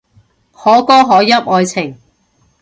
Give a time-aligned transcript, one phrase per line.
[0.51, 1.95] 可歌可泣愛情